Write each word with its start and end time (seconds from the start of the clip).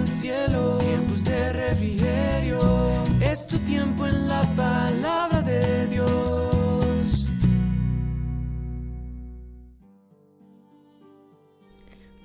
el 0.00 0.08
cielo, 0.08 0.78
tiempos 0.78 1.24
de 1.24 1.52
refrigerio. 1.52 2.60
Es 3.20 3.46
tu 3.46 3.58
tiempo 3.58 4.06
en 4.06 4.28
la 4.28 4.42
palabra 4.56 5.42
de 5.42 5.86
Dios. 5.88 7.26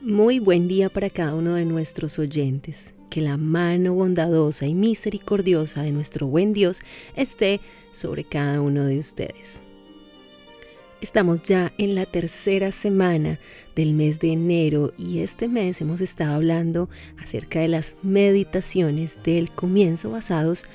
Muy 0.02 0.40
buen 0.40 0.68
día 0.68 0.90
para 0.90 1.10
cada 1.10 1.36
uno 1.36 1.56
de 1.56 1.66
nuestros 1.66 2.18
oyentes. 2.20 2.94
Que 3.10 3.22
la 3.22 3.38
mano 3.38 3.94
bondadosa 3.94 4.66
y 4.66 4.74
misericordiosa 4.74 5.82
de 5.84 5.92
nuestro 5.92 6.28
buen 6.28 6.54
Dios 6.54 6.82
esté 7.16 7.62
sobre 7.94 8.24
cada 8.24 8.62
uno 8.62 8.86
de 8.86 9.00
ustedes. 9.00 9.65
Estamos 11.06 11.44
ya 11.44 11.72
en 11.78 11.94
la 11.94 12.08
tercera 12.08 12.72
semana 12.72 13.38
del 13.76 13.94
mes 13.94 14.18
de 14.18 14.32
enero 14.32 14.92
y 14.98 15.20
este 15.20 15.48
mes 15.48 15.80
hemos 15.80 16.02
estado 16.02 16.34
hablando 16.34 16.90
acerca 17.22 17.60
de 17.60 17.68
las 17.68 17.96
meditaciones 18.02 19.20
del 19.24 19.52
comienzo 19.52 20.10
basados 20.10 20.66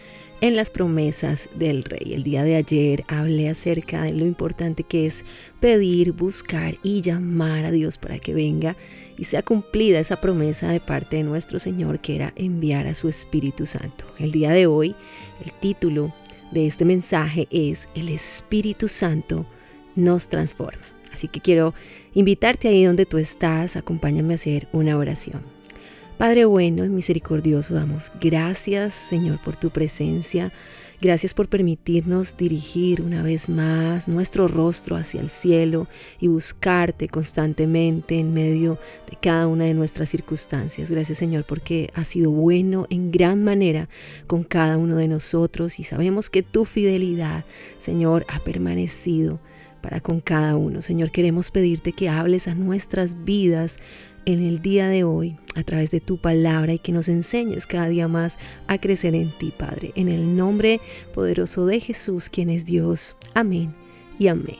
en 0.41 0.55
las 0.55 0.71
promesas 0.71 1.49
del 1.57 1.83
rey. 1.83 2.15
El 2.15 2.23
día 2.23 2.45
de 2.45 2.55
ayer 2.55 3.03
hablé 3.09 3.49
acerca 3.49 4.05
de 4.05 4.13
lo 4.13 4.25
importante 4.25 4.85
que 4.85 5.07
es 5.07 5.25
pedir, 5.59 6.13
buscar 6.13 6.77
y 6.85 7.03
llamar 7.03 7.65
a 7.65 7.73
Dios 7.73 7.99
para 7.99 8.21
que 8.21 8.33
venga 8.33 8.77
y 9.19 9.25
sea 9.25 9.43
cumplida 9.43 9.99
esa 9.99 10.21
promesa 10.21 10.71
de 10.71 10.79
parte 10.79 11.17
de 11.17 11.25
nuestro 11.25 11.59
Señor 11.59 11.99
que 11.99 12.15
era 12.15 12.33
enviar 12.37 12.87
a 12.87 12.95
su 12.95 13.09
Espíritu 13.09 13.67
Santo. 13.67 14.05
El 14.17 14.31
día 14.31 14.53
de 14.53 14.69
hoy 14.69 14.95
el 15.45 15.53
título 15.55 16.15
de 16.53 16.69
este 16.69 16.85
mensaje 16.85 17.49
es 17.51 17.89
El 17.97 18.09
Espíritu 18.09 18.87
Santo 18.87 19.45
nos 20.01 20.29
transforma. 20.29 20.83
Así 21.13 21.29
que 21.29 21.41
quiero 21.41 21.75
invitarte 22.15 22.69
ahí 22.69 22.85
donde 22.85 23.07
tú 23.07 23.19
estás, 23.19 23.77
acompáñame 23.77 24.35
a 24.35 24.37
hacer 24.37 24.69
una 24.73 24.97
oración. 24.97 25.43
Padre 26.19 26.45
bueno 26.45 26.85
y 26.85 26.89
misericordioso, 26.89 27.75
damos 27.75 28.13
gracias 28.21 28.95
Señor 28.95 29.41
por 29.43 29.57
tu 29.57 29.71
presencia. 29.71 30.53
Gracias 31.03 31.33
por 31.33 31.49
permitirnos 31.49 32.37
dirigir 32.37 33.01
una 33.01 33.23
vez 33.23 33.49
más 33.49 34.07
nuestro 34.07 34.49
rostro 34.49 34.97
hacia 34.97 35.23
el 35.23 35.31
cielo 35.31 35.89
y 36.21 36.29
buscarte 36.29 37.09
constantemente 37.09 38.19
en 38.19 38.35
medio 38.35 38.79
de 39.11 39.17
cada 39.17 39.47
una 39.47 39.65
de 39.65 39.73
nuestras 39.73 40.11
circunstancias. 40.11 40.91
Gracias 40.91 41.17
Señor 41.17 41.45
porque 41.45 41.89
has 41.95 42.09
sido 42.09 42.31
bueno 42.31 42.87
en 42.91 43.11
gran 43.11 43.43
manera 43.43 43.89
con 44.27 44.45
cada 44.45 44.77
uno 44.77 44.97
de 44.97 45.09
nosotros 45.09 45.81
y 45.81 45.85
sabemos 45.85 46.29
que 46.29 46.43
tu 46.43 46.67
fidelidad 46.67 47.47
Señor 47.79 48.27
ha 48.29 48.39
permanecido 48.41 49.41
para 49.81 50.01
con 50.01 50.21
cada 50.21 50.57
uno. 50.57 50.83
Señor, 50.83 51.11
queremos 51.11 51.51
pedirte 51.51 51.93
que 51.93 52.09
hables 52.09 52.49
a 52.49 52.55
nuestras 52.55 53.25
vidas 53.25 53.79
en 54.27 54.43
el 54.43 54.61
día 54.61 54.89
de 54.89 55.05
hoy 55.05 55.37
a 55.55 55.63
través 55.63 55.91
de 55.91 56.01
tu 56.01 56.19
palabra 56.19 56.73
y 56.75 56.79
que 56.79 56.93
nos 56.93 57.09
enseñes 57.09 57.67
cada 57.67 57.89
día 57.89 58.09
más 58.09 58.39
a 58.67 58.79
crecer 58.79 59.15
en 59.15 59.37
ti, 59.37 59.53
Padre. 59.57 59.93
En 59.97 60.09
el 60.09 60.37
nombre 60.37 60.81
poderoso 61.15 61.67
de 61.67 61.81
Jesús, 61.81 62.29
quien 62.29 62.51
es 62.51 62.67
Dios. 62.67 63.17
Amén 63.35 63.75
y 64.19 64.29
amén. 64.29 64.59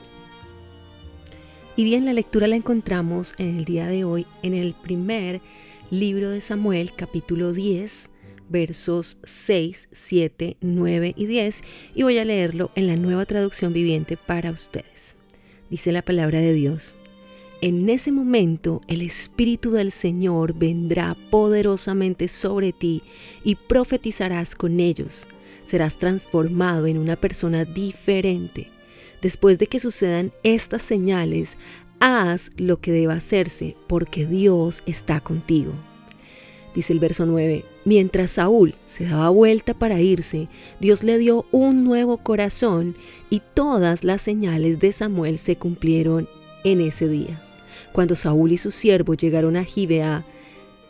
Y 1.75 1.83
bien, 1.83 2.05
la 2.05 2.13
lectura 2.13 2.47
la 2.47 2.55
encontramos 2.55 3.33
en 3.37 3.55
el 3.55 3.65
día 3.65 3.87
de 3.87 4.03
hoy 4.03 4.27
en 4.43 4.53
el 4.53 4.73
primer 4.73 5.41
libro 5.89 6.29
de 6.29 6.41
Samuel, 6.41 6.93
capítulo 6.93 7.53
10, 7.53 8.09
versos 8.51 9.17
6, 9.23 9.89
7, 9.91 10.57
9 10.61 11.13
y 11.15 11.25
10 11.25 11.61
y 11.95 12.03
voy 12.03 12.17
a 12.17 12.25
leerlo 12.25 12.71
en 12.75 12.87
la 12.87 12.95
nueva 12.95 13.25
traducción 13.25 13.73
viviente 13.73 14.17
para 14.17 14.51
ustedes. 14.51 15.15
Dice 15.69 15.91
la 15.91 16.01
palabra 16.01 16.39
de 16.39 16.53
Dios. 16.53 16.95
En 17.61 17.89
ese 17.89 18.11
momento 18.11 18.81
el 18.87 19.01
Espíritu 19.01 19.71
del 19.71 19.91
Señor 19.91 20.53
vendrá 20.53 21.15
poderosamente 21.29 22.27
sobre 22.27 22.73
ti 22.73 23.03
y 23.43 23.55
profetizarás 23.55 24.55
con 24.55 24.79
ellos. 24.79 25.27
Serás 25.63 25.97
transformado 25.97 26.87
en 26.87 26.97
una 26.97 27.15
persona 27.15 27.65
diferente. 27.65 28.67
Después 29.21 29.59
de 29.59 29.67
que 29.67 29.79
sucedan 29.79 30.33
estas 30.43 30.81
señales, 30.81 31.55
haz 31.99 32.49
lo 32.57 32.81
que 32.81 32.91
deba 32.91 33.13
hacerse 33.13 33.77
porque 33.87 34.25
Dios 34.25 34.81
está 34.87 35.21
contigo. 35.21 35.73
Dice 36.73 36.93
el 36.93 36.99
verso 36.99 37.25
9, 37.25 37.65
mientras 37.83 38.31
Saúl 38.31 38.75
se 38.87 39.05
daba 39.05 39.29
vuelta 39.29 39.73
para 39.73 39.99
irse, 39.99 40.47
Dios 40.79 41.03
le 41.03 41.17
dio 41.17 41.45
un 41.51 41.83
nuevo 41.83 42.17
corazón 42.17 42.95
y 43.29 43.41
todas 43.53 44.05
las 44.05 44.21
señales 44.21 44.79
de 44.79 44.93
Samuel 44.93 45.37
se 45.37 45.57
cumplieron 45.57 46.29
en 46.63 46.79
ese 46.79 47.09
día. 47.09 47.41
Cuando 47.91 48.15
Saúl 48.15 48.53
y 48.53 48.57
su 48.57 48.71
siervo 48.71 49.15
llegaron 49.15 49.57
a 49.57 49.65
Gibeá, 49.65 50.23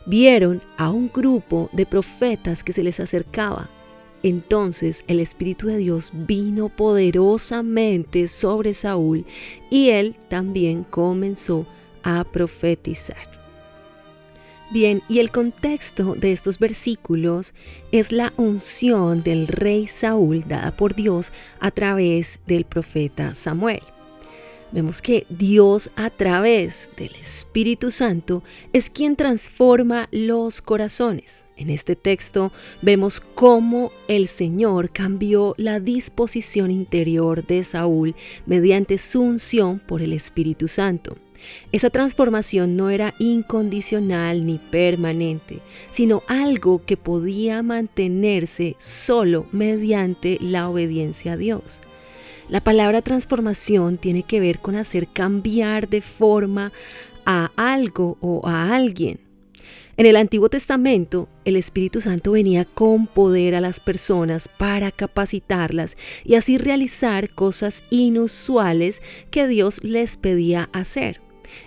vieron 0.06 0.62
a 0.76 0.90
un 0.90 1.10
grupo 1.12 1.68
de 1.72 1.84
profetas 1.84 2.62
que 2.62 2.72
se 2.72 2.84
les 2.84 3.00
acercaba. 3.00 3.68
Entonces 4.22 5.02
el 5.08 5.18
Espíritu 5.18 5.66
de 5.66 5.78
Dios 5.78 6.12
vino 6.12 6.68
poderosamente 6.68 8.28
sobre 8.28 8.74
Saúl 8.74 9.26
y 9.68 9.88
él 9.90 10.14
también 10.28 10.84
comenzó 10.84 11.66
a 12.04 12.22
profetizar. 12.22 13.41
Bien, 14.72 15.02
y 15.06 15.18
el 15.18 15.30
contexto 15.30 16.14
de 16.14 16.32
estos 16.32 16.58
versículos 16.58 17.52
es 17.90 18.10
la 18.10 18.32
unción 18.38 19.22
del 19.22 19.46
rey 19.46 19.86
Saúl 19.86 20.44
dada 20.48 20.74
por 20.74 20.94
Dios 20.94 21.30
a 21.60 21.70
través 21.70 22.40
del 22.46 22.64
profeta 22.64 23.34
Samuel. 23.34 23.82
Vemos 24.72 25.02
que 25.02 25.26
Dios 25.28 25.90
a 25.94 26.08
través 26.08 26.88
del 26.96 27.14
Espíritu 27.16 27.90
Santo 27.90 28.42
es 28.72 28.88
quien 28.88 29.14
transforma 29.14 30.08
los 30.10 30.62
corazones. 30.62 31.44
En 31.58 31.68
este 31.68 31.94
texto 31.94 32.50
vemos 32.80 33.20
cómo 33.20 33.92
el 34.08 34.26
Señor 34.26 34.90
cambió 34.90 35.54
la 35.58 35.80
disposición 35.80 36.70
interior 36.70 37.46
de 37.46 37.62
Saúl 37.64 38.14
mediante 38.46 38.96
su 38.96 39.20
unción 39.20 39.80
por 39.80 40.00
el 40.00 40.14
Espíritu 40.14 40.66
Santo. 40.66 41.18
Esa 41.72 41.90
transformación 41.90 42.76
no 42.76 42.90
era 42.90 43.14
incondicional 43.18 44.46
ni 44.46 44.58
permanente, 44.58 45.60
sino 45.90 46.22
algo 46.26 46.84
que 46.84 46.96
podía 46.96 47.62
mantenerse 47.62 48.76
solo 48.78 49.46
mediante 49.52 50.38
la 50.40 50.68
obediencia 50.68 51.32
a 51.32 51.36
Dios. 51.36 51.80
La 52.48 52.62
palabra 52.62 53.02
transformación 53.02 53.98
tiene 53.98 54.24
que 54.24 54.40
ver 54.40 54.58
con 54.58 54.76
hacer 54.76 55.08
cambiar 55.08 55.88
de 55.88 56.00
forma 56.00 56.72
a 57.24 57.50
algo 57.56 58.18
o 58.20 58.46
a 58.46 58.74
alguien. 58.74 59.20
En 59.96 60.06
el 60.06 60.16
Antiguo 60.16 60.48
Testamento, 60.48 61.28
el 61.44 61.56
Espíritu 61.56 62.00
Santo 62.00 62.32
venía 62.32 62.64
con 62.64 63.06
poder 63.06 63.54
a 63.54 63.60
las 63.60 63.78
personas 63.78 64.48
para 64.48 64.90
capacitarlas 64.90 65.98
y 66.24 66.34
así 66.34 66.56
realizar 66.56 67.30
cosas 67.30 67.84
inusuales 67.90 69.02
que 69.30 69.46
Dios 69.46 69.84
les 69.84 70.16
pedía 70.16 70.70
hacer. 70.72 71.20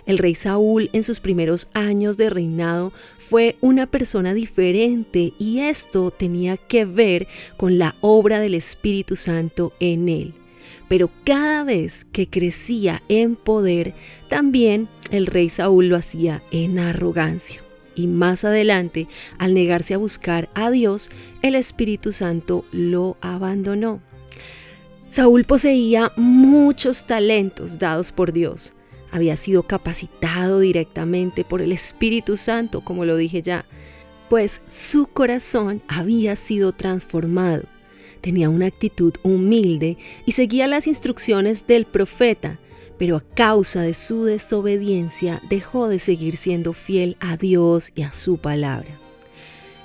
El 0.06 0.18
rey 0.18 0.34
Saúl 0.34 0.90
en 0.92 1.02
sus 1.02 1.20
primeros 1.20 1.68
años 1.72 2.16
de 2.16 2.30
reinado 2.30 2.92
fue 3.18 3.56
una 3.60 3.86
persona 3.86 4.34
diferente 4.34 5.32
y 5.38 5.60
esto 5.60 6.10
tenía 6.10 6.56
que 6.56 6.84
ver 6.84 7.28
con 7.56 7.78
la 7.78 7.96
obra 8.00 8.40
del 8.40 8.54
Espíritu 8.54 9.16
Santo 9.16 9.72
en 9.80 10.08
él. 10.08 10.34
Pero 10.88 11.10
cada 11.24 11.64
vez 11.64 12.04
que 12.04 12.28
crecía 12.28 13.02
en 13.08 13.34
poder, 13.34 13.94
también 14.28 14.88
el 15.10 15.26
rey 15.26 15.48
Saúl 15.48 15.88
lo 15.88 15.96
hacía 15.96 16.42
en 16.50 16.78
arrogancia. 16.78 17.60
Y 17.96 18.06
más 18.06 18.44
adelante, 18.44 19.08
al 19.38 19.54
negarse 19.54 19.94
a 19.94 19.98
buscar 19.98 20.50
a 20.54 20.70
Dios, 20.70 21.10
el 21.42 21.54
Espíritu 21.54 22.12
Santo 22.12 22.64
lo 22.70 23.16
abandonó. 23.20 24.00
Saúl 25.08 25.44
poseía 25.44 26.12
muchos 26.16 27.04
talentos 27.04 27.78
dados 27.78 28.12
por 28.12 28.32
Dios, 28.32 28.74
había 29.10 29.36
sido 29.36 29.62
capacitado 29.62 30.60
directamente 30.60 31.44
por 31.44 31.62
el 31.62 31.72
Espíritu 31.72 32.36
Santo, 32.36 32.80
como 32.82 33.04
lo 33.04 33.16
dije 33.16 33.42
ya, 33.42 33.66
pues 34.28 34.62
su 34.68 35.06
corazón 35.06 35.82
había 35.88 36.36
sido 36.36 36.72
transformado. 36.72 37.64
Tenía 38.20 38.50
una 38.50 38.66
actitud 38.66 39.14
humilde 39.22 39.98
y 40.24 40.32
seguía 40.32 40.66
las 40.66 40.86
instrucciones 40.86 41.66
del 41.66 41.86
profeta, 41.86 42.58
pero 42.98 43.16
a 43.16 43.20
causa 43.20 43.82
de 43.82 43.94
su 43.94 44.24
desobediencia 44.24 45.42
dejó 45.48 45.88
de 45.88 45.98
seguir 45.98 46.36
siendo 46.36 46.72
fiel 46.72 47.16
a 47.20 47.36
Dios 47.36 47.92
y 47.94 48.02
a 48.02 48.12
su 48.12 48.38
palabra. 48.38 48.98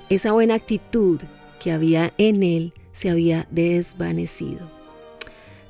Esa 0.10 0.32
buena 0.32 0.56
actitud 0.56 1.22
que 1.62 1.72
había 1.72 2.14
en 2.18 2.44
él 2.44 2.74
se 2.94 3.10
había 3.10 3.48
desvanecido. 3.52 4.81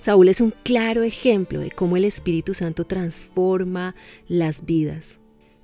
Saúl 0.01 0.30
es 0.30 0.42
un 0.42 0.51
claro 0.63 1.03
ejemplo 1.03 1.59
de 1.59 1.69
cómo 1.69 1.95
el 1.95 2.06
Espíritu 2.06 2.56
Santo 2.56 2.86
transforma 2.86 3.94
las 4.27 4.65
vidas. 4.65 5.19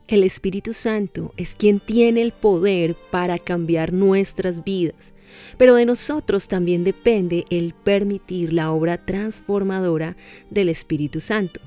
El 0.08 0.24
Espíritu 0.24 0.74
Santo 0.74 1.34
es 1.38 1.56
quien 1.56 1.80
tiene 1.80 2.22
el 2.22 2.34
poder 2.34 2.96
para 3.10 3.40
cambiar 3.40 3.94
nuestras 3.94 4.64
vidas, 4.64 5.16
pero 5.58 5.74
de 5.74 5.88
nosotros 5.88 6.48
también 6.48 6.84
depende 6.84 7.46
el 7.50 7.74
permitir 7.74 8.54
la 8.54 8.72
obra 8.72 9.04
transformadora 9.04 10.16
del 10.52 10.70
Espíritu 10.70 11.20
Santo. 11.20 11.60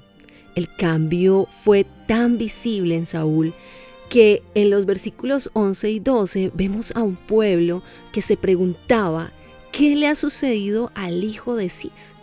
El 0.55 0.73
cambio 0.77 1.49
fue 1.65 1.85
tan 2.07 2.39
visible 2.39 2.95
en 2.95 3.07
Saúl 3.07 3.53
que 4.09 4.45
en 4.55 4.71
los 4.71 4.87
versículos 4.87 5.51
11 5.55 5.91
y 5.91 5.99
12 5.99 6.53
vemos 6.55 6.93
a 6.95 7.03
un 7.03 7.17
pueblo 7.17 7.83
que 8.13 8.23
se 8.23 8.37
preguntaba 8.37 9.33
qué 9.73 9.97
le 9.97 10.07
ha 10.07 10.15
sucedido 10.15 10.93
al 10.95 11.25
hijo 11.25 11.57
de 11.57 11.69
Cis. 11.69 12.15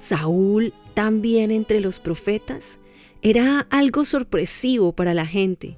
Saúl 0.00 0.72
también 0.94 1.50
entre 1.50 1.80
los 1.80 2.00
profetas 2.00 2.80
era 3.22 3.66
algo 3.70 4.04
sorpresivo 4.04 4.92
para 4.92 5.14
la 5.14 5.26
gente. 5.26 5.76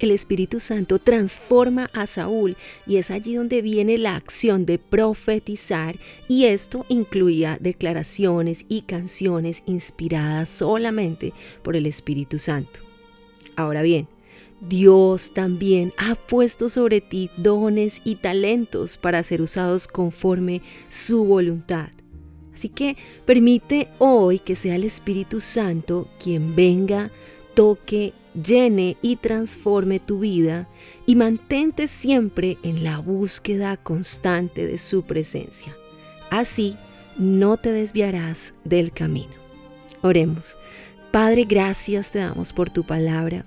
El 0.00 0.10
Espíritu 0.10 0.58
Santo 0.58 0.98
transforma 0.98 1.88
a 1.94 2.06
Saúl 2.06 2.56
y 2.84 2.96
es 2.96 3.12
allí 3.12 3.36
donde 3.36 3.62
viene 3.62 3.96
la 3.96 4.16
acción 4.16 4.66
de 4.66 4.78
profetizar 4.78 5.96
y 6.28 6.44
esto 6.44 6.84
incluía 6.88 7.58
declaraciones 7.60 8.66
y 8.68 8.82
canciones 8.82 9.62
inspiradas 9.66 10.48
solamente 10.48 11.32
por 11.62 11.76
el 11.76 11.86
Espíritu 11.86 12.38
Santo. 12.38 12.80
Ahora 13.54 13.82
bien, 13.82 14.08
Dios 14.60 15.32
también 15.32 15.92
ha 15.96 16.16
puesto 16.16 16.68
sobre 16.68 17.00
ti 17.00 17.30
dones 17.36 18.00
y 18.04 18.16
talentos 18.16 18.96
para 18.96 19.22
ser 19.22 19.42
usados 19.42 19.86
conforme 19.86 20.60
su 20.88 21.24
voluntad. 21.24 21.90
Así 22.54 22.68
que 22.68 22.96
permite 23.24 23.88
hoy 23.98 24.38
que 24.38 24.54
sea 24.54 24.76
el 24.76 24.84
Espíritu 24.84 25.40
Santo 25.40 26.08
quien 26.22 26.54
venga, 26.54 27.10
toque, 27.54 28.12
llene 28.34 28.96
y 29.02 29.16
transforme 29.16 30.00
tu 30.00 30.20
vida 30.20 30.68
y 31.06 31.16
mantente 31.16 31.88
siempre 31.88 32.58
en 32.62 32.84
la 32.84 32.98
búsqueda 32.98 33.76
constante 33.76 34.66
de 34.66 34.78
su 34.78 35.02
presencia. 35.02 35.76
Así 36.30 36.76
no 37.16 37.56
te 37.56 37.72
desviarás 37.72 38.54
del 38.64 38.92
camino. 38.92 39.32
Oremos. 40.02 40.56
Padre, 41.10 41.44
gracias 41.44 42.10
te 42.10 42.18
damos 42.18 42.52
por 42.52 42.70
tu 42.70 42.84
palabra. 42.84 43.46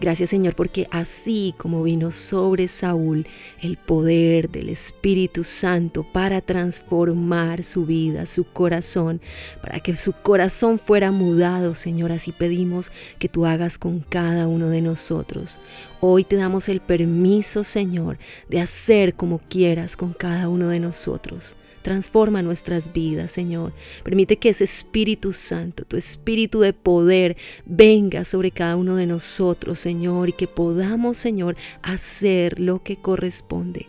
Gracias 0.00 0.30
Señor 0.30 0.54
porque 0.54 0.86
así 0.92 1.54
como 1.58 1.82
vino 1.82 2.12
sobre 2.12 2.68
Saúl 2.68 3.26
el 3.60 3.76
poder 3.76 4.48
del 4.48 4.68
Espíritu 4.68 5.42
Santo 5.42 6.04
para 6.04 6.40
transformar 6.40 7.64
su 7.64 7.84
vida, 7.84 8.24
su 8.26 8.44
corazón, 8.44 9.20
para 9.60 9.80
que 9.80 9.96
su 9.96 10.12
corazón 10.12 10.78
fuera 10.78 11.10
mudado, 11.10 11.74
Señor, 11.74 12.12
así 12.12 12.30
pedimos 12.30 12.92
que 13.18 13.28
tú 13.28 13.44
hagas 13.44 13.76
con 13.76 13.98
cada 14.00 14.46
uno 14.46 14.68
de 14.68 14.82
nosotros. 14.82 15.58
Hoy 16.00 16.22
te 16.22 16.36
damos 16.36 16.68
el 16.68 16.80
permiso, 16.80 17.64
Señor, 17.64 18.18
de 18.48 18.60
hacer 18.60 19.14
como 19.14 19.40
quieras 19.40 19.96
con 19.96 20.12
cada 20.12 20.48
uno 20.48 20.68
de 20.68 20.78
nosotros. 20.78 21.56
Transforma 21.82 22.42
nuestras 22.42 22.92
vidas, 22.92 23.30
Señor. 23.30 23.72
Permite 24.04 24.36
que 24.36 24.50
ese 24.50 24.64
Espíritu 24.64 25.32
Santo, 25.32 25.84
tu 25.84 25.96
Espíritu 25.96 26.60
de 26.60 26.72
poder, 26.72 27.36
venga 27.66 28.24
sobre 28.24 28.50
cada 28.50 28.76
uno 28.76 28.96
de 28.96 29.06
nosotros, 29.06 29.67
Señor, 29.74 30.28
y 30.28 30.32
que 30.32 30.46
podamos, 30.46 31.18
Señor, 31.18 31.56
hacer 31.82 32.60
lo 32.60 32.82
que 32.82 32.96
corresponde. 32.96 33.86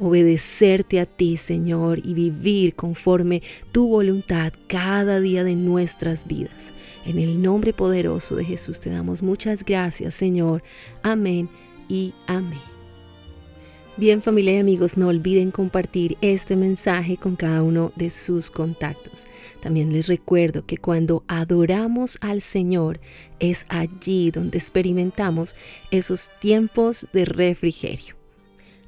Obedecerte 0.00 1.00
a 1.00 1.06
ti, 1.06 1.36
Señor, 1.36 2.00
y 2.04 2.14
vivir 2.14 2.74
conforme 2.76 3.42
tu 3.72 3.88
voluntad 3.88 4.52
cada 4.68 5.18
día 5.18 5.42
de 5.42 5.56
nuestras 5.56 6.26
vidas. 6.26 6.72
En 7.04 7.18
el 7.18 7.42
nombre 7.42 7.72
poderoso 7.72 8.36
de 8.36 8.44
Jesús 8.44 8.78
te 8.78 8.90
damos 8.90 9.22
muchas 9.22 9.64
gracias, 9.64 10.14
Señor. 10.14 10.62
Amén 11.02 11.48
y 11.88 12.14
amén. 12.26 12.77
Bien 13.98 14.22
familia 14.22 14.52
y 14.52 14.58
amigos, 14.58 14.96
no 14.96 15.08
olviden 15.08 15.50
compartir 15.50 16.16
este 16.20 16.54
mensaje 16.54 17.16
con 17.16 17.34
cada 17.34 17.64
uno 17.64 17.90
de 17.96 18.10
sus 18.10 18.48
contactos. 18.48 19.26
También 19.60 19.92
les 19.92 20.06
recuerdo 20.06 20.64
que 20.64 20.76
cuando 20.76 21.24
adoramos 21.26 22.16
al 22.20 22.40
Señor 22.40 23.00
es 23.40 23.66
allí 23.68 24.30
donde 24.30 24.56
experimentamos 24.56 25.56
esos 25.90 26.30
tiempos 26.40 27.08
de 27.12 27.24
refrigerio. 27.24 28.14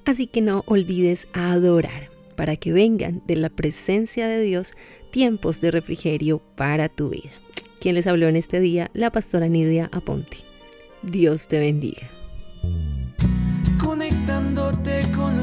Así 0.05 0.29
que 0.29 0.43
no 0.43 0.63
olvides 0.67 1.27
adorar 1.33 2.09
para 2.37 2.55
que 2.55 2.71
vengan 2.71 3.21
de 3.27 3.35
la 3.35 3.49
presencia 3.49 4.29
de 4.29 4.41
Dios 4.41 4.75
tiempos 5.11 5.61
de 5.61 5.73
refrigerio 5.73 6.41
para 6.55 6.89
tu 6.89 7.09
vida. 7.09 7.33
Quien 7.81 7.97
les 7.97 8.07
habló 8.07 8.29
en 8.29 8.37
este 8.37 8.61
día, 8.61 8.93
la 8.95 9.11
pastora 9.11 9.49
Nidia 9.49 9.89
Aponte. 9.91 10.37
Dios 11.03 11.49
te 11.49 11.59
bendiga 11.59 12.20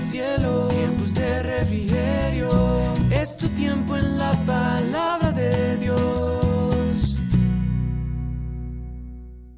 cielo, 0.00 0.68
tiempos 0.68 1.14
de 1.14 1.42
refrigerio, 1.42 2.50
es 3.10 3.36
tu 3.36 3.48
tiempo 3.50 3.96
en 3.96 4.18
la 4.18 4.32
paz. 4.46 4.79